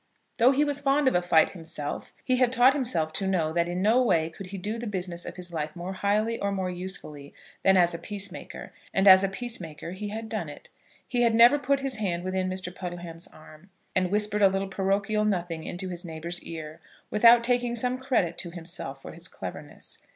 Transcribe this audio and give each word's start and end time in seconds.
Though 0.37 0.49
he 0.49 0.65
was 0.65 0.81
fond 0.81 1.07
of 1.07 1.13
a 1.13 1.21
fight 1.21 1.51
himself, 1.51 2.15
he 2.25 2.37
had 2.37 2.51
taught 2.51 2.73
himself 2.73 3.13
to 3.13 3.27
know 3.27 3.53
that 3.53 3.69
in 3.69 3.83
no 3.83 4.01
way 4.01 4.31
could 4.31 4.47
he 4.47 4.57
do 4.57 4.79
the 4.79 4.87
business 4.87 5.25
of 5.27 5.35
his 5.35 5.53
life 5.53 5.75
more 5.75 5.93
highly 5.93 6.39
or 6.39 6.51
more 6.51 6.71
usefully 6.71 7.35
than 7.61 7.77
as 7.77 7.93
a 7.93 7.99
peacemaker; 7.99 8.73
and 8.95 9.07
as 9.07 9.23
a 9.23 9.29
peacemaker 9.29 9.91
he 9.91 10.07
had 10.07 10.27
done 10.27 10.49
it. 10.49 10.69
He 11.07 11.21
had 11.21 11.35
never 11.35 11.59
put 11.59 11.81
his 11.81 11.97
hand 11.97 12.23
within 12.23 12.49
Mr. 12.49 12.73
Puddleham's 12.73 13.27
arm, 13.27 13.69
and 13.95 14.09
whispered 14.09 14.41
a 14.41 14.49
little 14.49 14.69
parochial 14.69 15.23
nothing 15.23 15.65
into 15.65 15.89
his 15.89 16.03
neighbour's 16.03 16.41
ear, 16.41 16.79
without 17.11 17.43
taking 17.43 17.75
some 17.75 17.99
credit 17.99 18.39
to 18.39 18.49
himself 18.49 19.03
for 19.03 19.11
his 19.11 19.27
cleverness. 19.27 19.99